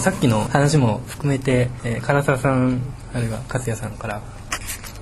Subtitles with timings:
[0.00, 2.80] さっきの話も含めて、えー、唐沢さん
[3.12, 4.22] あるいは勝也さんから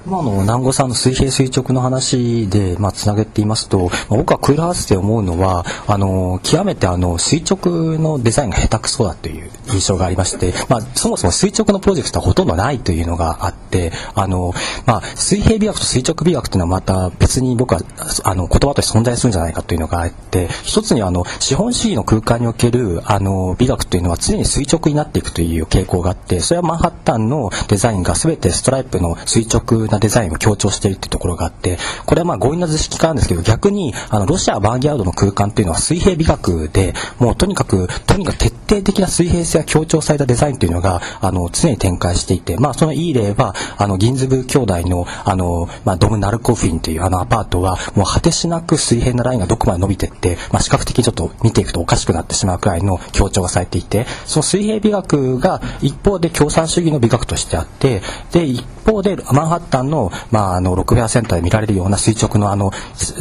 [0.07, 14.53] まあ、の南郷さんの水平垂直の話で、まあ、つなげていますと、ま、僕はクールハウスで思うのはあの極めてあの垂直のデザインが下手くそだという印象がありまして、まあ、そもそも垂直のプロジェクトはほとんどないというのがあってあの、
[14.87, 17.81] まあ、水平美学と垂直美学というのはまた別に僕は
[18.25, 62.71] あの言葉として存在するんじゃないかというのがあって一つにあの資本主義の空間におけるあの美学というのは常に垂直になっていくという傾向があってそれはマンハッタンのデザインが全てストライプの垂直なデザインを強調しているっていうところがあって、これはまあ強引な図式化なんですけど、逆に、あの、ロシアバーギャードの空間っていうのは水平美学で、もうとにかく、とにかく徹底的な水平性が強調されたデザインというのが、あの、常に展開していて、まあそのいい例は、あの、銀ズブー兄弟の、あの、まあドムナルコフィンというあのアパートは、もう果てしなく水平なラインがどこまで伸びていって、まあ視覚的にちょっと見ていくとおかしくなってしまうくらいの強調がされていて、その水平美学が一方で共産主義の美学としてあって、で、一方でマンハッタンの、まあ、あの6フェアセンターで見られるような垂直のあの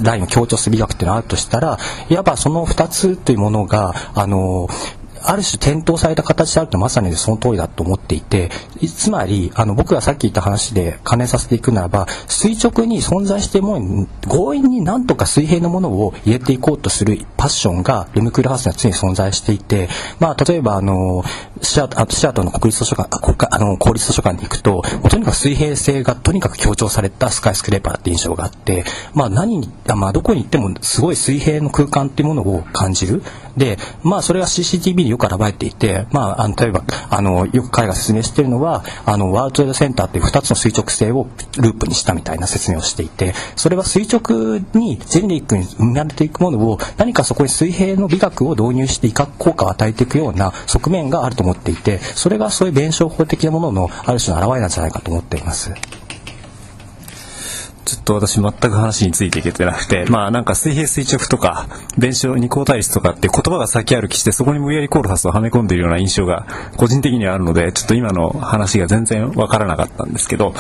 [0.02, 1.78] ラインを強調する美学っていうのがあるとしたら
[2.10, 4.68] いわばその2つというものがあの
[5.28, 8.50] ある種転倒された形であるとまさにその通りだと思っていて
[8.88, 19.90] つまりあの僕がさっき言った話で関連させていくならば垂直に存在しても強引になんとか水平のものを入れていこうとするパッションがレムクールハウスには常に存在していて、
[20.20, 21.24] まあ、例えばあの
[21.62, 33.24] シアシアトの国立図書館あ国あの公立図書館に行くととにかく水平性がとにかく強調されたスカイスクレーパーって印象があって、まあ、何に、まあ、どこに行ってもすごい水平の空間っていうものを感じる。
[33.58, 41.28] で、まあ、それは CCTV によく現れていて、まあ、あの例えばあのよく彼が説明しているのはあのワールドトレードセンターっていう2つの垂直性を
[41.58, 55.74] ループにしたみたいな説明をしていてそれは垂直にジェネリックに生まれていくものを何かそこに水平の美学を導入して威嚇効果を与えていくような側面があると思っていてそれがそういう弁証法的なもののある種の表れなんじゃないかと思っています。
[57.88, 70.54] ちょっと私全く話についていけてなくて、まあなんか水平垂直とか、弁証二項対立とかって言葉が先歩きして、そこに無理やりコールハスをはめ込んでいるような印象が個人的にはあるので、ちょっと今の話が全然わからなかったんですけど、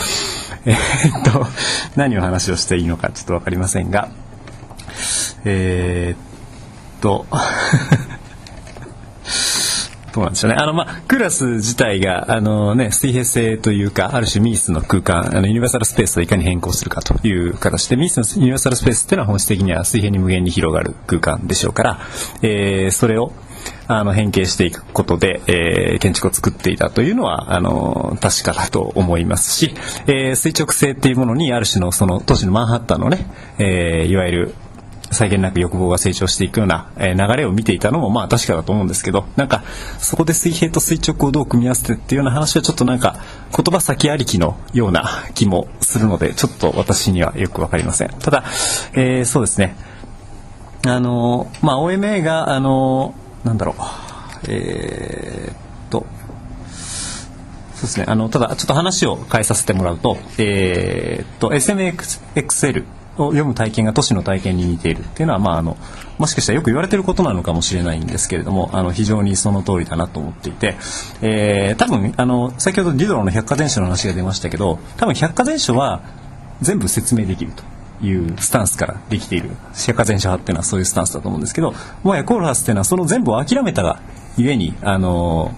[0.66, 0.76] えー、
[1.20, 1.46] っと、
[1.98, 4.10] 何を話をしていいのかちょっとわかりませんが、
[5.44, 7.26] えー、っと、
[10.18, 10.56] そうなんですよね。
[10.58, 22.00] あの、まあ、クラス自体が、あのね、水平性というか、ある種ミースの空間、あの、ユニバーサルスペースをいかに変更するかという形で、ミースのユニバーサルスペースっていうのは本質的には水平に無限に広がる空間でしょうから、
[22.42, 23.32] えー、それを、
[23.90, 29.74] あの変形していくことで、えー、建築を作っていたというのはあの確かだと思いますし、
[30.08, 33.26] えー、垂直性っていうものにある種のその都市のマンハッタンのね、
[33.60, 34.56] えー、いわゆる
[35.12, 39.64] 際限なく欲望が成長していくような、え流れを見ていたのもまあ確かだと思うんですけどなんか
[40.00, 43.18] そこで水平と垂直をどう組み合わせてっていうような話はちょっとなんか
[43.56, 48.10] 言葉先ありきのような気もするのでちょっと私にはよく分かりません。
[48.10, 48.44] ただ、
[48.94, 49.76] えー、そうですね。
[50.86, 53.82] あのまあ OMA があのなんだろう。
[54.50, 55.56] えー、っ
[55.90, 56.06] と
[57.78, 58.06] そうですね。
[58.08, 62.84] あの、ただ、ちょっと話を変えさせてもらうと、えー、っと、SMXL
[63.26, 65.78] 読む体験が都市の体験に似ているっていうのは、まあ、あの
[66.18, 70.76] もしかしたらよく言われてることなのかもしれないんですけれどもあの非常にその通りだなと思っていて、
[71.22, 76.02] えー、多分あの先ほどディドロの百貨電車の話が出ましたけど多分百貨電車は
[76.62, 77.64] 全部説明できると。
[78.00, 79.50] いうスタンスからできている
[79.88, 81.74] 百貨電車派っていうのはそういうスタンスだと思うんですけど
[82.04, 84.02] もやコールハスっていうのはその全部を諦めたが
[84.38, 85.52] ゆえにあの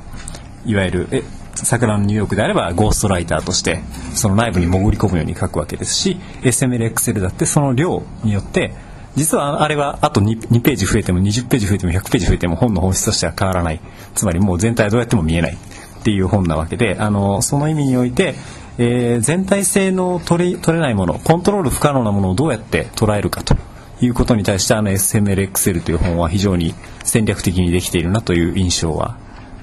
[0.65, 1.23] いわゆるえ
[1.55, 3.81] 桜のニューヨークであればゴーストライターとして
[4.13, 8.73] その内部に潜り込むように書くわけですし SMLXL だってその量によって
[9.15, 13.81] 実はあれはあと 2, 2ページ増えても20ページ増えても100ページ増えても本の本質としては変わらない。
[14.15, 15.53] つまりもう全体はどうやっても見えない。
[15.53, 18.35] っていう本なわけであのその意味において、
[18.77, 23.55] えー、全体性の取れ取れないものコントロール不可能なものをどうやって捉えるかと。
[24.01, 26.73] いうことに対してあの SMLXL という本は非常に
[27.03, 29.17] 戦略的にできているなという印象は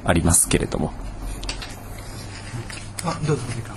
[0.04, 0.92] ありますけれども。
[3.06, 3.76] あどうぞ時間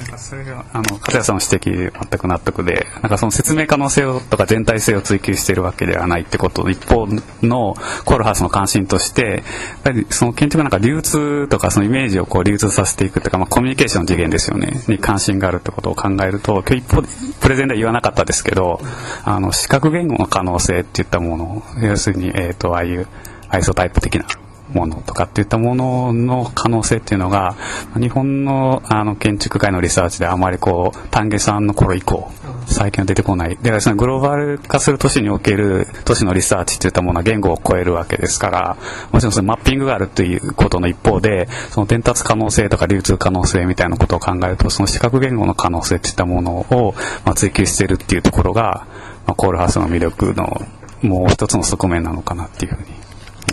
[0.00, 7.06] なんかそれがあの片谷さんの指摘全く納得でなんかその説明可能性をとか全体性を追求しているわけではないってこと一方
[7.42, 7.74] の
[8.06, 9.42] コールハウスの関心としてやっ
[9.82, 17.02] ぱりその建築なんか流通とかそのイメージをこう流通させていくというか、まあ、コミュニケーションの次元ですよねに関心があるってことを考えると今日一方
[17.40, 18.80] プレゼンでは言わなかったですけど
[19.24, 23.06] あの視覚言語の可能性っていったもの要するに、えー、とああいう
[23.50, 24.24] アイソタイプ的な
[24.72, 27.56] ものとかっていったものの可能性っていうのが
[27.98, 32.30] 日本のあの建築界のリサーチであまりこう丹下さんの頃以降
[32.66, 38.76] 最近は出てこないでそのグローバル化する都市における都市のリサーチっていったものは言語を超えるわけですから
[39.12, 46.94] もちろんそのマッピングがあるということの一方でその伝達可能性とか流通可能性みたいなことを考えるとその視覚言語の可能性っていったものを、
[47.24, 48.86] まあ、追求してるっていうところが、
[49.26, 50.60] まあ、コールハウスの魅力の
[51.02, 52.88] もう一つの側面なのかなっていうふうに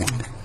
[0.06, 0.37] 思って。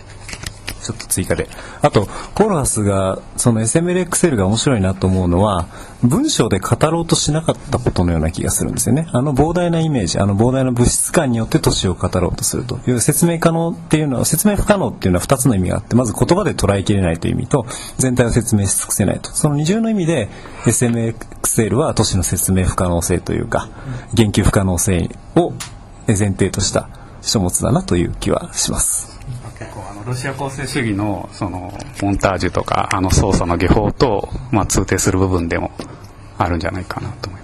[0.83, 1.49] ちょっと追加で。
[1.81, 5.67] あと、コーラスが、その SMLXL が面白いなと思うのは、
[6.03, 9.07] 文章で語ろうとしなかったことのような気がするんですよね。
[9.13, 17.65] あの膨大なイメージ、あの膨大な物質感によって都市を語ろうとするという説明可能っていうのは、説明不可能っていうのは2つの意味があって、まず言葉で捉えきれないという意味と、
[17.97, 19.31] 全体を説明し尽くせないと。
[19.31, 20.29] その二重の意味で、
[20.65, 23.69] SMXL は都市の説明不可能性というか、
[24.13, 25.53] 言及不可能性を
[26.07, 26.89] 前提とした
[27.21, 29.12] 書物だなという気はします。
[29.63, 31.71] 結構あのロシア構成主義のその
[32.01, 35.71] モンタージュとかあの操作の技法と、まあ、通底する部分でも
[36.37, 37.42] あるんじゃないかなと思います。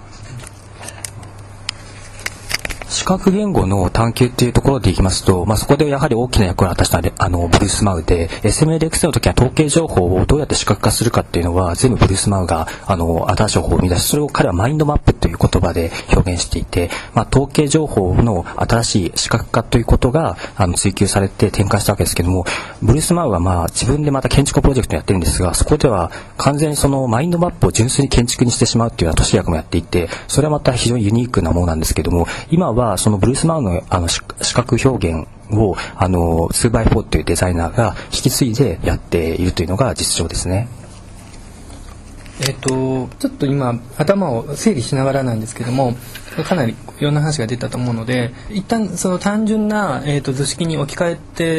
[2.90, 22.44] 視覚言語の探求っていうところでいきますと、まあ、そこでやはり大きな役を果たしたあのブルース・マウで SMLX の時は統計情報をどうやって視覚化するかっていうのは全部ブルース・マウがあの新しい情報を生み出しそれを彼はマインドマップという言葉で表現していて、まあ、統計情報の新しい視覚化ということがあの追求されて展開したわけですけども
[22.82, 34.20] ブルース・マウはまあ自分でまた建築プロジェクトやってるんですがそこでは完全にそのマインドマップを純粋に建築にしてしまうっていうような都市役もやっていてそれはまた非常にユニークなものなんですけども今はそのブルース・マウのあの視
[34.54, 40.68] 覚表現をあの 2x4 というデザイナーが引き継いでやっているというのが実情ですね。
[42.40, 45.94] えっ、とちょっと今頭を整理しながらなんですけども
[46.44, 51.16] かなりいろんな話が出たと思うので一旦その単純な、えーと、図式に置き換え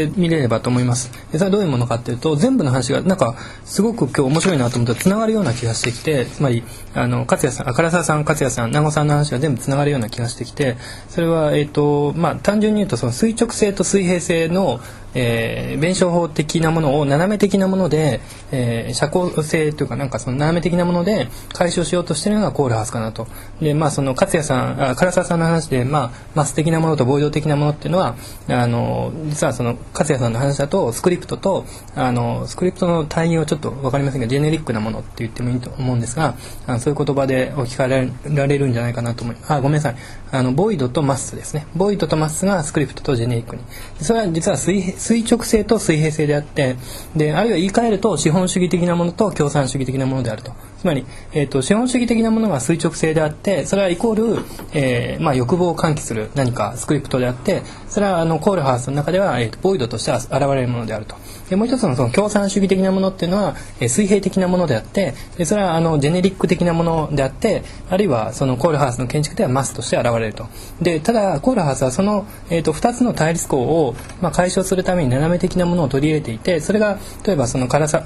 [0.08, 1.12] てみれればと思います。
[1.32, 3.36] でそれはどういうものかっていうと全部の話がなんか
[3.66, 6.64] すごく今日面白いなと思ったらつながるような気がしてきてつまり
[6.94, 10.78] あの勝也さん唐沢さん勝也さん南郷さんの話が全部つながるような気がしてきて
[11.10, 14.80] それは、えーとまあ、単純に言うとその垂直性と水平性の
[15.14, 18.22] えー、弁証法的なものを斜め的なもので、
[18.52, 23.28] えー、社交性というかなんかその斜め的なもので解消しようとしてるのがコールハウスかなと。
[23.62, 28.16] でまあその勝也さんあ唐沢さんの話で、まあ、マス的なものとボイド的なものっていうのは
[28.48, 31.66] あの実はその勝也さんの話だとスクリプトと
[31.96, 36.36] あのスクリプトの単位をちょっと分かりませんがジェネリックなものって言ってもいいと思うんですが
[36.68, 39.54] あのそういう言葉で置き換えられるんじゃないかなと思います。
[39.54, 39.96] あごめんなさい
[40.32, 43.62] あのボイドとマスですねボイドとマスがスクリプトとジェネリックに
[44.00, 46.76] それは実は水平垂直性と水平性であって
[47.16, 50.54] であるいは言い換えると資本主義的なものと共産主義的なものであると。
[50.82, 54.44] つまり、えーと、資本主義的なものが垂直性であってそれはイコール、
[54.74, 61.16] えーまあ、欲望を喚起する何かスクリプトであってそれはあのコールハウスの中では、えーと、ボイドとしては現れるものであると。
[61.52, 70.48] でもう一つのその共産主義的なものっていうのは、えー、水平的なものであってでそれはあのジェネリック的なものであってあるいはそのコールハウスの建築ではマスとして現れると。
[70.82, 78.06] でただコールハウスはその、えーと、2つの対立項を、まあ、解消するために斜め的なものを取り入れていてそれが例えばその辛さ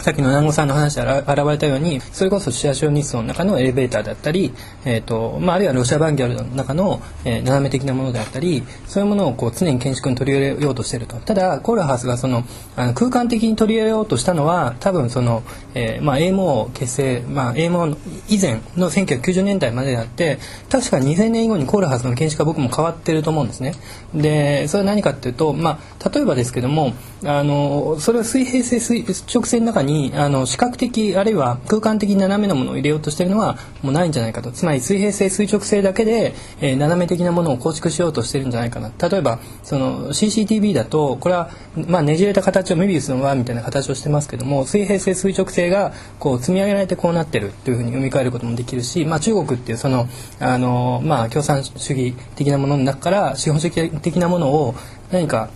[0.00, 4.52] さっきの南郷さんの話で現れたようにそれこそシアシオニストの中のエレベーターだったり、
[4.84, 11.16] えーとまあ、あるいはロシアバンギャルの中の、えー、斜め的なものであったりそういうものをこう常に建築に取り入れようとしていると。
[11.16, 12.44] ただコールハウスがその
[12.76, 15.42] あの空間的に取り入れようとしたのは多分その、
[15.74, 17.96] えーまあ、AMO 結成、まあ、AMO
[18.28, 20.38] 以前の1990年代までであって
[20.70, 23.74] 確か2000年以後にコールハウスの建築は僕も変わってると思うんですね。
[24.14, 26.92] でそれは何かっていうと、まあ、例えばですけども
[27.24, 34.52] あのそれは水平性垂直線の中ににあの視覚的あるいは空間的に斜めなものを入れようとしているのはもうないんじゃないかと。
[34.52, 38.92] つまり水平性垂直性だけで、えー、斜め的なものを構築しようとしているんじゃないかな。
[39.08, 41.50] 例えばその CCTV だとこれは、
[41.88, 50.08] まあ、ねじれた形をメビウスの輪みたいな形をしてますけども水平性垂直性がこう積み上げられてこうなってるというふうに読み替えることもできるし、まあ、中国っていうその
[50.40, 54.74] あの、まあ、共産主義的なものの中から資本主義的なものを
[55.10, 55.50] 何か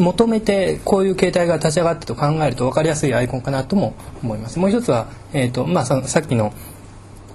[0.00, 4.58] 求めてこういう形態が立ち上がったと考えると分かりやすいアイコンかなとも思います。
[4.58, 6.52] もう一つは、えーとまあ、さっきの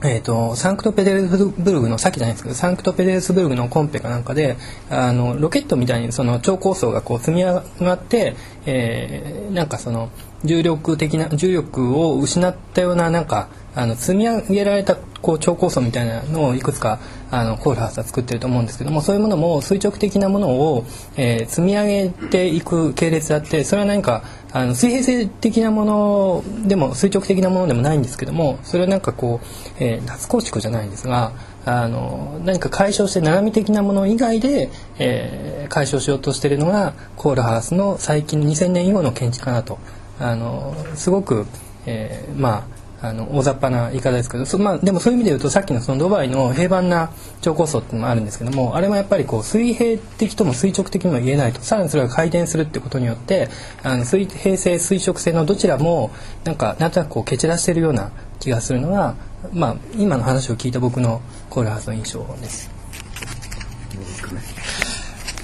[0.03, 4.57] えーと、サンクトペテルブルグのさっきじゃないですけどサンクトペテルスブルグのコンペかなんかで
[4.89, 10.11] あのロケットみたいにその超高層がこう積み上がって、えー、なんかその
[10.43, 16.99] 重力的な重力を失ったようななんかあの積み上げられたこう超高層みたいなのをいくつか
[17.31, 20.85] あのコールハウスは作ってると思うんですけどもそういうものも垂直的なものを、
[21.17, 31.33] えー、積み上げていく系列であってそれは何かあの水平性的なものでも垂直的なものでもないんですけどもそれはなんかこう、えー、脱構築じゃないんですが
[31.65, 39.79] あの何か解消して斜め的なもの以外で、えー、解消しようとしているのがコールハウスの最近2000年以後の建築かなと。
[40.17, 41.45] あのすごく、
[41.85, 42.74] えー、まあ
[43.07, 53.49] あの大雑把な言い方ですけどそ、まあ、でもそういう意味で言うとさっきのそのドバイの平板な超高層っていうのもあるんですけどもあれもやっぱりこう水平的とも垂直的にも言えないとさらにそれが回転するってことによって
[53.83, 56.11] あの水平性垂直性のどちらも
[56.43, 59.15] なんかなんとなくこう蹴散らしてるような気がするのが、
[59.53, 62.69] まあ、今の話を聞いた僕のコールハウスの印象です。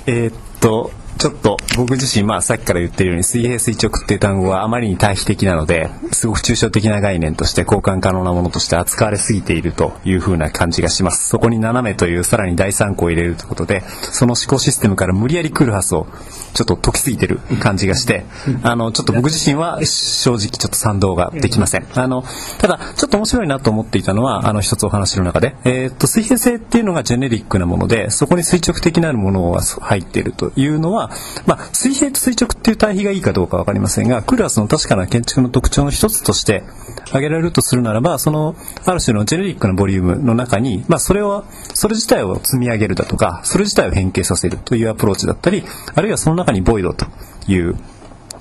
[0.08, 0.92] えー、っと
[1.22, 11.30] ちょっと僕自身、まあさっきから言ってるように水平垂直っていう単語はあまりに対比的なのですごく抽象的な概念として交換可能なものとして扱われすぎているというふうな感じがします。
[11.30, 16.08] そこに斜めというさらに第三項を入れるということでその思考システムから無理やりクールハスを
[16.56, 18.26] ちょっと解きすぎてる感じがして
[18.64, 21.86] あのちょっと僕自身は正直ちょっと賛同ができません。
[21.94, 22.24] あの
[22.58, 31.11] ただちょっと面白いなと思っていたのはあの一つお話の中で、えー、っと水平性っていうのがジェネリックなものでそこに垂直的なものが入っているというのは
[31.46, 36.64] まあ、水平と垂直っていう対比がいいかどうか分かりませんがクラスの確かな建築の特徴の一つとして
[37.08, 45.64] 挙げられるとするならばそのある種のジェネリックなボリュームの中に、まあ、それをそれ自体を積み上げるだとかそれ自体を変形させるというアプローチだったり
[45.94, 47.06] あるいはその中にボイドと
[47.48, 47.76] いう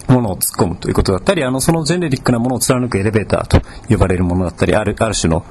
[0.08, 5.44] ものを突っ込むということだったりあのそのジェネリックなものを貫くエレベーターと呼ばれるものだったりあるある種の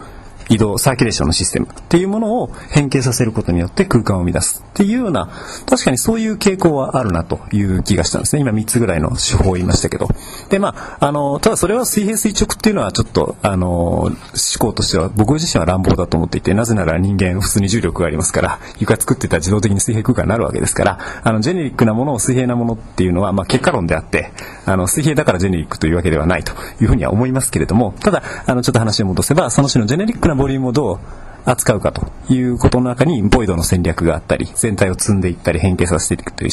[0.50, 5.30] 移動、サーキュレーションのシステムっていうものを変形させることによって空間を生み出すっていうような、
[5.68, 8.42] 確かにそういう傾向はあるなという気がしたんですね。
[8.42, 10.08] 今3つぐらいの手法を言いましたけど。
[10.50, 14.14] で、まあ、あの、ただそれは水平垂直っていうのはちょっと、あの、思
[14.60, 24.32] 考としては僕自身は乱暴だと思っていて、なぜなら人間普通に重力がありますから、床作ってたら自動的に水平空間になるわけですから、あの、ジェネリックなものを水平なものっていうのは、まあ、結果論であって、
[24.66, 31.00] あの、水平だからジェネリックというわけではないというふうには思いますけれども、ただ、あの、ちょっと話を戻せば、その種のジェネリックなボリュームをどう
[31.44, 36.50] 扱うかということの中に、ボイドの戦略があったり、全体を積んでいったり変形させていくという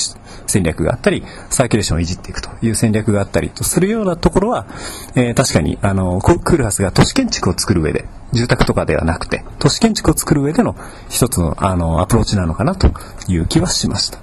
[0.48, 4.66] 戦略があったり、サーキュレーションをいじっていくという戦略があったりとするようなところは、
[5.14, 10.74] えー、確かに、あの、クールハスが都市建築を作る上で、住宅とかではなくて、都市建築を作る上での
[11.08, 12.90] 一つの、あの、アプローチなのかなと
[13.28, 14.18] いう気はしました。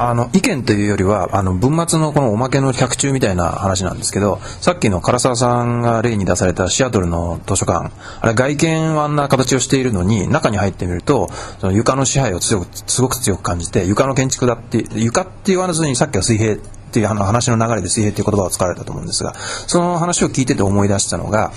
[0.00, 7.90] あの意見というよりはあの文末のこのおまけの百中みたいな話なんですけどさっきの唐沢さんが例に出されたシアトルの図書館
[8.20, 11.28] あれ外見はあんな形をしているのに中に入ってみると
[11.58, 21.52] その床の支配を強くすごく強く感じて床の建築だって床って言わずにさっきは水平っていう話の流れで水平っていう言葉を使われたと思うんですが、その話を聞いてて思い出したのが、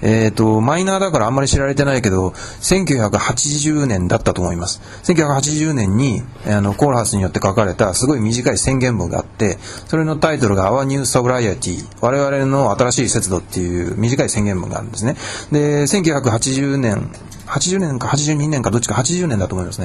[0.00, 4.80] えっ、ー、と、マイナーだからあんまり知られてないけど、1980年だったと思います。
[5.04, 15.16] 1980年に、あの、コーラハスによって書かれたすごい短い宣言文があって、それのタイトルが Our New Sobriety 我々の新しい節度っていう短い宣言文があるんですね。
[15.50, 17.10] で、1980年
[17.46, 19.80] 80年か82年かどっちか80年だと思います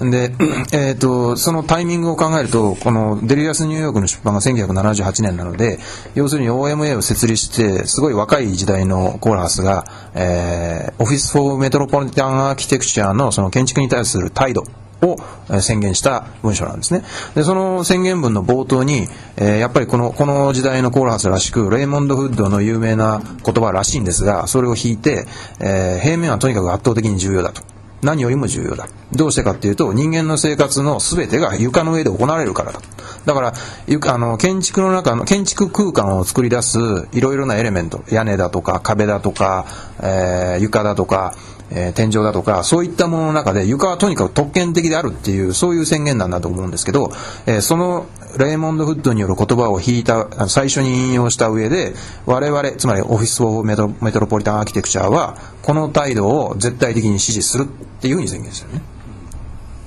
[0.00, 0.10] ね。
[0.10, 0.34] で、
[0.72, 5.78] えっ、ー、と、そのタイミングを考えると、このデリアスニューヨークの出版が1978年なので、
[6.14, 14.64] 要するに OMA を設立して、すごい若い時代のコーラハスが、えー、オフィス・フォー・メトロポリタン・アーキテクチャのその建築に対する態度
[15.02, 15.16] を
[15.60, 17.02] 宣言した文書なんですね。
[17.34, 25.26] で、その宣言文の冒頭に、えー、やっぱりこの、この時代のコールハスらしく、レイモンド・フッドの有名な言葉らしいんですが、それを引いて、
[25.60, 27.62] えー、平面はとにかく圧倒的に重要だと。
[28.02, 28.88] 何よりも重要だ。
[29.12, 32.80] どうしてかっていうと、人間の生活の全てが床の上で行われるからだ。
[33.26, 36.78] だから、あの、建築の中の、建築空間を作り出す
[37.12, 39.66] いろいろなエレメント、屋根だとか壁だとか、
[40.00, 41.34] えー、床だとか、
[41.72, 47.12] えー、天井だとか、そういったものの中で床はとにかく特権的であるっていう、そういう宣言なんだと思うんですけど、
[47.46, 48.06] えー、その
[48.38, 51.94] レーモンド・フッドによる言葉を引いた、最初に引用した上で、
[52.26, 57.66] 我々、つまりオフィス・オブメトロポリタン・アーキテクチャーは、この態度を絶対的に支持するっ
[58.00, 58.82] ていうふうに宣言したよね。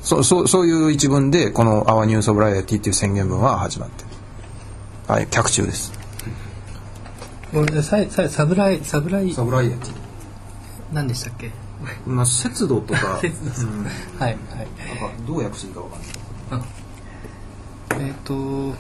[0.02, 4.10] そそうそういう一文で、この Our New Sobriety っていう宣言文は始まってる。
[5.08, 5.92] はい、脚注です。
[8.34, 9.94] sobri、sobri。sobriety。
[10.92, 11.52] 何でしたっけ？
[12.06, 14.38] まあ、節度とか、 節度、うん、はいはい
[15.28, 15.98] どう訳していいかわか
[16.56, 16.70] んない
[18.00, 18.76] えっ、ー、と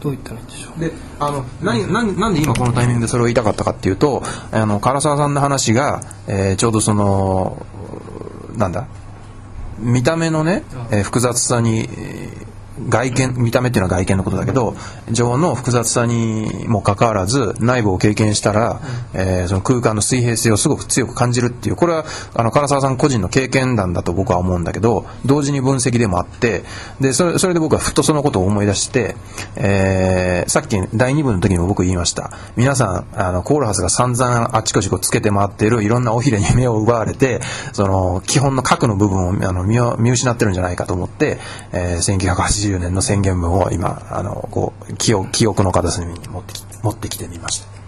[0.00, 0.80] どう言ったらいいんでしょう？
[0.80, 7.64] であの何何なんで今このタイミングでそれを言いたかったかっていうとあの唐沢さんの話が、えー、ちょうどその
[8.56, 8.88] なんだ
[9.78, 11.88] 見た目のね、えー、複雑さに
[12.88, 14.74] 外見見た目っていうのは外見のことだけど
[15.10, 18.80] 情の複雑さにもかかわらず内部を経験したら、
[19.14, 26.62] えーその空間の水平性をすごく強く感じるっていうこれはあの唐沢さん個人の経験談だと僕は思うんだけど同時に分析でもあって
[27.00, 29.16] でそれそれで僕はふっとそのことを思い出して、
[29.56, 32.32] えーさっき第2部の時にも僕言いました。
[32.56, 37.40] 皆さんあのコールハスが散々あちこちこうつけて回っているいろんな尾ひれに目を奪われて
[37.72, 41.38] その基本の核の部分をあの見失ってるんじゃないかと思って、
[41.72, 47.79] えー1980年の宣言文を今あのこう記憶記憶の片隅に持ってき持ってきてみました。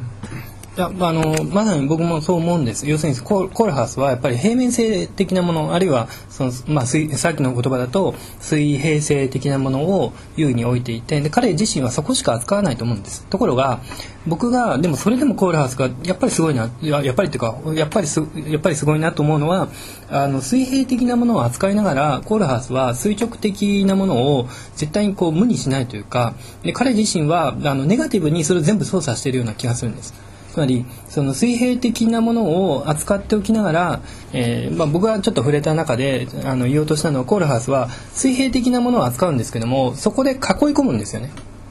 [0.74, 13.80] いやあのまさに僕もそう思うんです要するにコールハウスはやっぱり平面性的なものあるいはその、まあ、さっきの言葉だと水平性的なものを優位に置いていてで彼自身はそこしか扱わないと思うんですところが
[14.26, 19.68] 僕がでもそれでもコールハウスがやっぱりすごいなややっぱりっていうかやっぱりすやっぱりすごいなと思うのは
[20.08, 30.31] あの水平的なものを扱いながらコールハウスは垂直的なものを絶対にこう無にしないというかで彼自身はあのネガティブにそれを全部操作しているような気がするんです。
[30.52, 34.00] つまりその水平的なものを扱っておきながら、
[34.34, 41.30] えーまあ、僕がちょっと触れた中であの言おうとしたのはコールハウスは水平的なものを扱うんですけどもそこで囲い込むんですよね。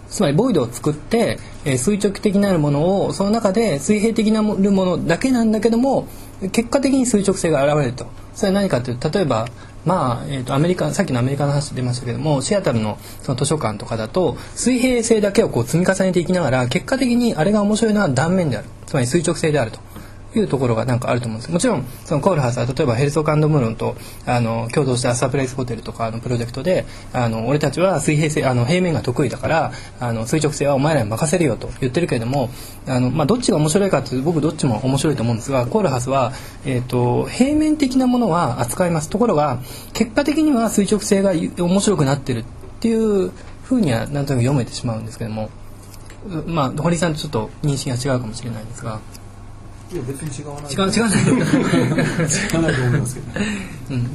[0.10, 6.08] つまりボイドを作って、えー垂直的なるものをその中で水平的なものだけなんだけども
[6.52, 9.48] 結果的に垂直性が現れるとそれは何かというと例えば
[9.86, 18.68] まあえー、とアメリカさっきのアメリカの話出ましたけどもシアタルのその図書館とかだと水平性だけをこう積み重ねていきながら結果的にあれが面白いのは断面である。
[18.86, 19.80] つまり垂直性であると。
[20.36, 23.96] いうところがなんかあると思うんですもちろんそのコールハウスは例えばヘルソーカンドムーロンと
[24.26, 32.50] あの共同したサプライズホテルとかのプロジェクトであの俺たちは水平性あの平面が得意だからあの垂直性はお前らに任せるよと言ってるけれども
[32.88, 36.32] あの、まあ、どっちが面白いかっていうと僕どっちも面白いと思うんですがコールハウスは、
[36.66, 39.60] えー、と平面的なものは扱いますところが
[39.94, 42.44] 結果的には垂直性が面白くなってるっ
[42.80, 43.32] ていう
[43.64, 45.50] ふうにはなんとなく読めてしまうんですけども。
[46.46, 49.00] まあ、堀さんとちょっと認識が違うかもしれないですが。
[49.92, 50.72] いや別に違わない。
[50.72, 51.10] 違う違う違わ
[52.62, 52.76] ない。
[52.76, 53.28] と思いますけど。
[53.92, 54.08] うん、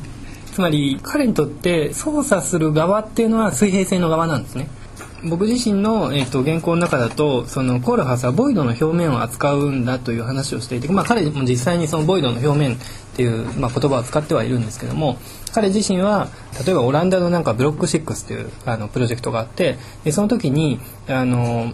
[0.53, 4.69] つまり彼にとって操作する側っていうのは水平線の側なんですね。
[5.25, 12.79] 僕自身の、えー、と原稿の中だとそのコールハウスはボイドの表面を扱うんだという話をしていて、まあ、彼も実際にそのボイドの表面っ
[13.17, 15.19] ていう、まあ、言葉を使ってはいるんですけども
[15.53, 16.29] 彼自身は
[16.65, 20.79] 例えばオランダのなんかブロック6っていうあのプロジェクトがあってでその時に
[21.09, 21.73] あの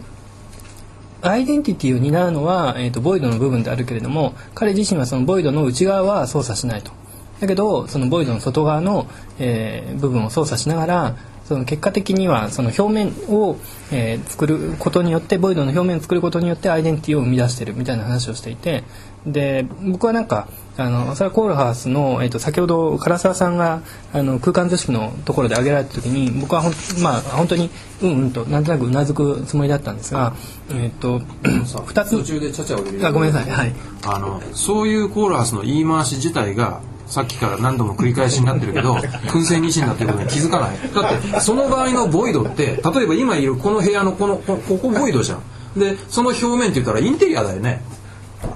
[1.23, 6.93] アイデンティティを担うのは、えー、とボイドの部分であるけれども彼自身はそのボイドの内側は操作しないと。
[7.41, 9.07] だけどそのボイドの外側の、
[9.39, 13.57] えー部分を操作しながらその結果的にはその表面を、
[13.91, 18.85] えー作ることによってボイドの表面を作ることによってアイデンティティを生み出してるみたいな話をしていて
[19.27, 27.71] で僕はなんかあのそれはコールハウスの、えー、と先ほど唐沢さんがあの空間図式のところで挙げられた時に僕はほん、まあ、本当に
[28.03, 30.35] うんうんとなんとなくうなずくつもりだったんですが、
[30.71, 32.11] えー、と2つ。
[32.11, 33.07] 途中でちゃちゃを入れる。
[33.07, 33.51] あごめんなさい。
[33.51, 33.75] はい。
[34.07, 36.81] あのそういうコーラスの言い回し自体が
[37.13, 40.79] さっきから何度も繰り返しになってるけど燻製ニシンだっていうことに気づかない。
[40.95, 45.43] だってその場合のボイドって例えば今いるこの部屋のこのここボイドじゃん。
[45.79, 47.83] でその表面って言ったらインテリアだよね。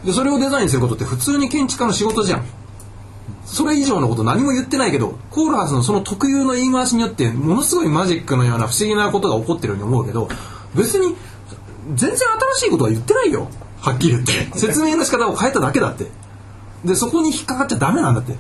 [0.07, 2.45] でそれをデザインすることって普通に建築家の仕事じゃん。
[3.45, 10.31] それ以上のこと何も言ってないけどコールハウスのその特有の言い回しによってものすごいマジックのような不思議なことが起こってるように思うけど
[10.75, 11.15] 別に
[11.95, 13.49] 全然新しいことは言ってないよ。
[13.81, 14.59] はっきり言って。
[14.59, 16.07] 説明の仕方を変えただけだって。
[16.87, 18.33] でそこに引っかかっちゃダメなんだって。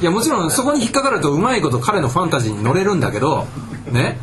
[0.00, 3.46] いやもちろんそこに引っかかるとうまいこと彼のファンタジーに乗れるんだけど
[3.90, 4.18] ね。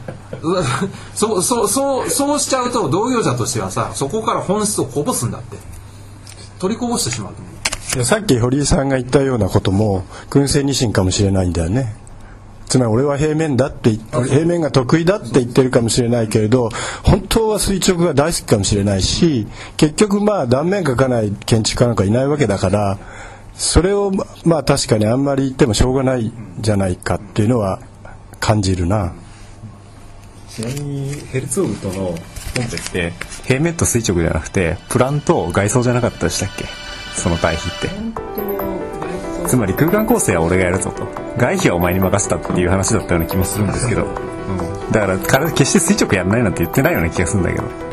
[1.13, 5.57] そうそうそうそうしちゃうと同業者としてはさそこから本質をこぼすんだって。
[6.59, 7.53] 取りこぼしてしまうと思う。
[7.95, 11.95] いやさっき堀井さんが言ったようなことも燻製ニシンかもしれないんだよね。
[12.65, 16.69] つまり俺は平面だって平面が得意だって言ってるかもしれないけれど
[17.03, 19.47] 本当は垂直が大好きかもしれないし
[19.77, 22.97] 結局まあ断面描かない建築家なんかいないわけだから
[23.53, 24.11] それを
[24.43, 27.79] まあ確かにあんまり言ってもしょうがないじゃないかっていうのは
[28.39, 29.13] 感じるな。
[30.49, 33.13] ちなみにヘルツォーグとのコンペって
[33.45, 36.65] 平面と垂直じゃなくてプランと外装じゃなかったでしたっけ？
[37.13, 37.89] その対比って。
[39.47, 41.05] つまり空間構成は俺がやるぞと
[41.37, 47.85] 外皮はお前に任せたっていう話だったような気もするんですけど、うん、だから彼決して垂直やんないなんて言ってないような気がするんだけど。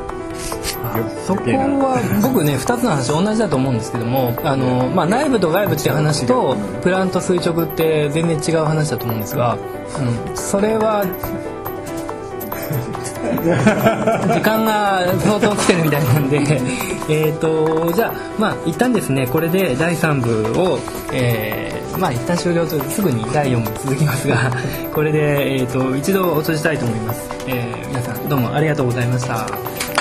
[1.26, 11.04] そこは僕ね2つの話同じだと思うんですけどもあの、まあ、内部と外部っていう話とプラント垂直って全然違う話だと思うんですが、うん、それは
[13.36, 16.40] 時間が相当来てるみたいなんで
[17.08, 20.78] えっとじゃあまあ一旦ですねこれで第3部を、
[21.12, 24.50] えー、まあ一旦終了とすぐに第4部続きますが
[24.92, 29.91] これで、えー、と一度お閉じたいと思います、えー皆さんどうもありがとうございました。